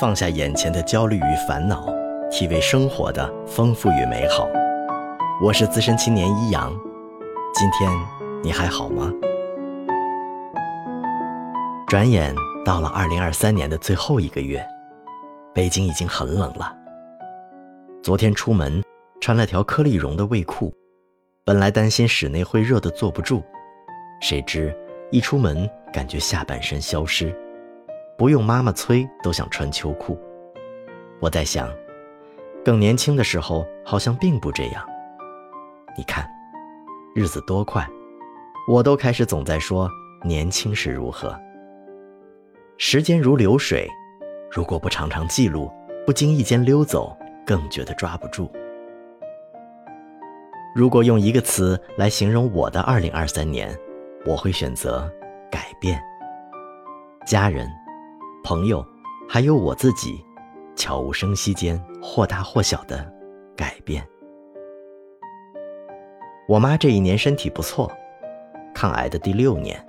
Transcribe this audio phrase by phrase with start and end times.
[0.00, 1.92] 放下眼前的焦虑与烦恼，
[2.30, 4.48] 体味生活的丰富与美好。
[5.42, 6.72] 我是资深青年一阳，
[7.52, 7.90] 今天
[8.40, 9.12] 你还好吗？
[11.88, 12.32] 转眼
[12.64, 14.64] 到了二零二三年的最后一个月，
[15.52, 16.72] 北京已经很冷了。
[18.00, 18.80] 昨天出门
[19.20, 20.72] 穿了条颗粒绒的卫裤，
[21.44, 23.42] 本来担心室内会热得坐不住，
[24.20, 24.72] 谁知
[25.10, 27.34] 一出门感觉下半身消失。
[28.18, 30.18] 不用妈妈催，都想穿秋裤。
[31.20, 31.70] 我在想，
[32.64, 34.84] 更年轻的时候好像并不这样。
[35.96, 36.28] 你看，
[37.14, 37.88] 日子多快，
[38.68, 39.88] 我都开始总在说
[40.24, 41.38] 年轻时如何。
[42.76, 43.88] 时间如流水，
[44.50, 45.70] 如果不常常记录，
[46.04, 47.16] 不经意间溜走，
[47.46, 48.50] 更觉得抓不住。
[50.74, 53.72] 如果用一个词来形容我的二零二三年，
[54.26, 55.08] 我会选择
[55.48, 56.02] 改变。
[57.24, 57.70] 家人。
[58.48, 58.82] 朋友，
[59.28, 60.24] 还有我自己，
[60.74, 63.06] 悄无声息间或大或小的
[63.54, 64.02] 改变。
[66.48, 67.92] 我妈这一年身体不错，
[68.74, 69.86] 抗癌的第六年，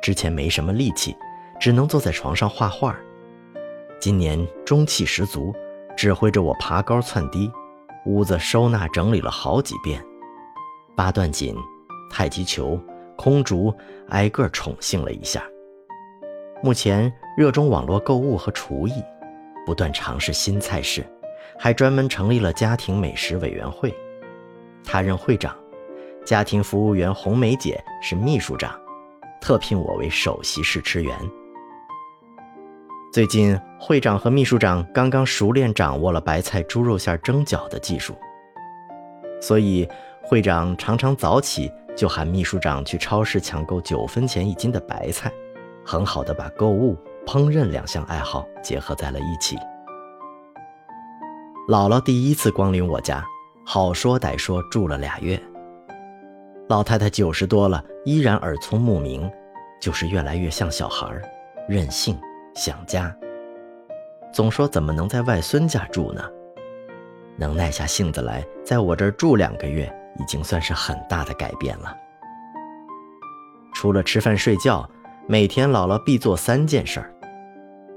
[0.00, 1.16] 之前没什么力气，
[1.58, 2.96] 只能坐在床上画画。
[3.98, 5.52] 今年中气十足，
[5.96, 7.50] 指挥着我爬高窜低，
[8.06, 10.00] 屋子收纳整理了好几遍，
[10.94, 11.52] 八段锦、
[12.08, 12.80] 太极球、
[13.16, 13.74] 空竹，
[14.10, 15.42] 挨个宠幸了一下。
[16.64, 19.02] 目前热衷网络购物和厨艺，
[19.66, 21.04] 不断尝试新菜式，
[21.58, 23.92] 还专门成立了家庭美食委员会。
[24.84, 25.56] 他任会长，
[26.24, 28.78] 家庭服务员红梅姐是秘书长，
[29.40, 31.12] 特聘我为首席试吃员。
[33.12, 38.14] 最近会长和秘书长刚刚熟练掌握了白菜猪肉馅蒸饺的技术，
[39.40, 39.88] 所以
[40.22, 45.28] 会长常常早起就喊秘书长去超市抢购九分钱一斤的白菜。
[45.84, 49.56] 很好的把购物、烹饪两项爱好结合在了一起。
[51.68, 53.24] 姥姥第一次光临我家，
[53.64, 55.40] 好说歹说住了俩月。
[56.68, 59.30] 老太太九十多了，依然耳聪目明，
[59.80, 61.22] 就是越来越像小孩儿，
[61.68, 62.18] 任性，
[62.54, 63.14] 想家。
[64.32, 66.22] 总说怎么能在外孙家住呢？
[67.36, 71.96] 能耐下性子来在我这儿住两个月，已经算是很大的改变了。
[73.74, 74.88] 除了吃饭睡觉。
[75.28, 77.14] 每天姥姥必做三件事儿：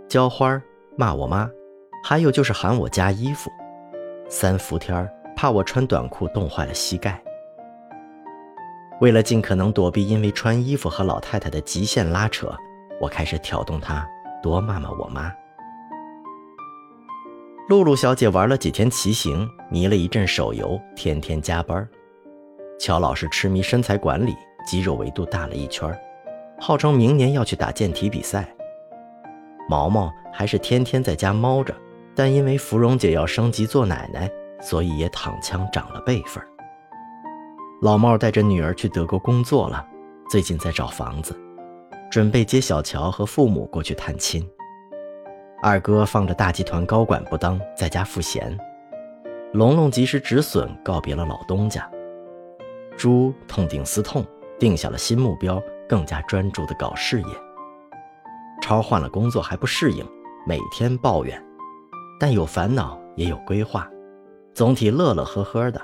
[0.07, 0.61] 浇花、
[0.95, 1.49] 骂我妈，
[2.03, 3.49] 还有就是喊我加衣服。
[4.29, 7.19] 三伏天怕我穿短裤冻坏了膝盖。
[9.01, 12.55] 为了尽可能躲避因为穿衣服和老太太的极限拉扯，
[13.01, 14.07] 我开始挑动她
[14.43, 15.33] 多骂骂我妈。
[17.67, 21.87] 露露小姐玩了几天骑行，迷了一阵手游，天天加班。
[22.79, 24.35] 乔老师痴迷身材管理，
[24.67, 25.91] 肌肉维度大了一圈
[26.59, 28.47] 号称明年要去打健体比赛。
[29.69, 31.75] 毛毛还是天天在家猫着，
[32.15, 34.29] 但因为芙蓉姐要升级做奶奶，
[34.61, 36.43] 所以也躺枪长了辈分。
[37.81, 39.85] 老茂带着女儿去德国工作了，
[40.29, 41.35] 最近在找房子，
[42.09, 44.47] 准备接小乔和父母过去探亲。
[45.61, 48.57] 二哥放着大集团高管不当，在家赋闲。
[49.53, 51.89] 龙龙及时止损，告别了老东家。
[52.95, 54.23] 猪痛定思痛，
[54.59, 55.61] 定下了新目标。
[55.87, 57.27] 更加专注地搞事业。
[58.61, 60.05] 超换了工作还不适应，
[60.47, 61.43] 每天抱怨，
[62.19, 63.87] 但有烦恼也有规划，
[64.53, 65.81] 总体乐乐呵呵的。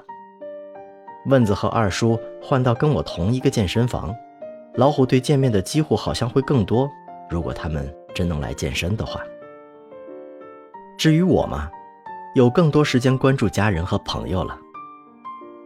[1.28, 4.16] 问子和二叔换到跟我同一个健身房，
[4.76, 6.90] 老虎队见面的机会好像会更多。
[7.30, 9.22] 如果他们真能来健身的话，
[10.98, 11.70] 至于我嘛，
[12.34, 14.58] 有更多时间关注家人和朋友了。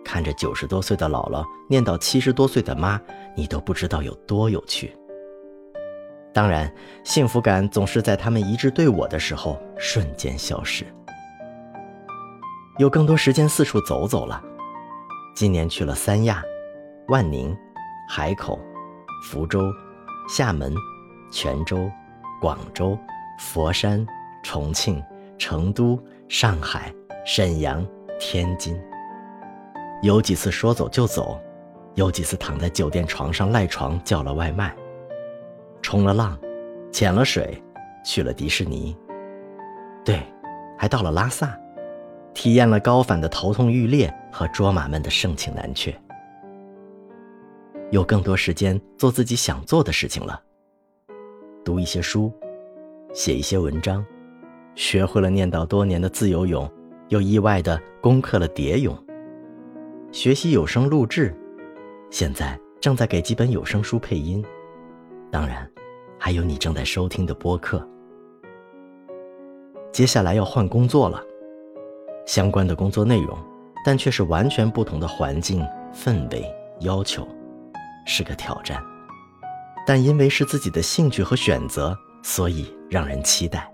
[0.06, 3.02] 看着九十多岁的姥姥念叨七十多岁的妈，
[3.36, 4.96] 你都不知道有多有趣。
[6.32, 6.72] 当然，
[7.04, 10.86] 幸福感总是在他们一致对我的时候瞬间消失。
[12.78, 14.42] 有更多时间四处走走了，
[15.34, 16.44] 今年去了三亚、
[17.08, 17.56] 万宁、
[18.08, 18.60] 海口、
[19.24, 19.72] 福州、
[20.30, 20.74] 厦门、
[21.32, 21.90] 泉州、
[22.40, 22.98] 广州、
[23.40, 24.06] 佛山、
[24.44, 25.02] 重庆、
[25.40, 25.98] 成都、
[26.28, 26.94] 上海、
[27.26, 27.86] 沈阳、
[28.20, 28.78] 天津。
[30.02, 31.40] 有几次说走就走，
[31.96, 34.76] 有几次躺在酒店床上赖床叫了外卖，
[35.82, 36.38] 冲了浪，
[36.92, 37.62] 潜了水，
[38.04, 38.96] 去了迪士尼。
[40.04, 40.22] 对，
[40.78, 41.58] 还到了拉萨，
[42.34, 45.96] 体验了高反的头痛欲裂和卓玛们的盛情难却。
[47.90, 50.40] 有更多时间做自己想做的事情了，
[51.64, 52.32] 读一些书，
[53.14, 54.06] 写一些文章，
[54.76, 56.70] 学会了念叨多年的自由泳，
[57.08, 58.96] 又意外的攻克了蝶泳。
[60.16, 61.36] 学习有声录制，
[62.10, 64.42] 现在正在给几本有声书配音，
[65.30, 65.70] 当然，
[66.18, 67.86] 还有你正在收听的播客。
[69.92, 71.22] 接下来要换工作了，
[72.26, 73.38] 相关的工作内容，
[73.84, 75.62] 但却是完全不同的环境、
[75.94, 77.28] 氛围、要求，
[78.06, 78.82] 是个挑战。
[79.86, 83.70] 但因为是自己的兴趣和选择，所以让人期待。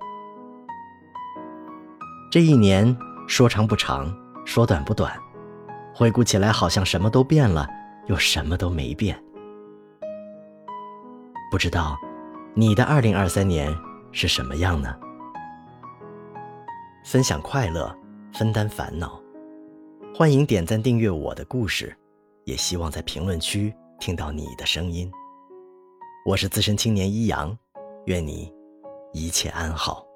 [2.31, 2.97] 这一年
[3.27, 4.11] 说长不长，
[4.43, 5.15] 说短不短，
[5.93, 7.67] 回顾起来好像什么都变了，
[8.07, 9.21] 又什么都没变。
[11.51, 11.97] 不知道
[12.53, 13.75] 你的二零二三年
[14.11, 14.95] 是什么样呢？
[17.03, 17.93] 分享快乐，
[18.33, 19.21] 分担烦恼，
[20.15, 21.95] 欢迎点赞订阅我的故事，
[22.45, 25.11] 也希望在评论区听到你的声音。
[26.25, 27.57] 我是资深青年一阳，
[28.05, 28.53] 愿你
[29.11, 30.10] 一切安好。